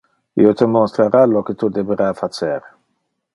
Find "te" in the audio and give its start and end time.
0.61-0.67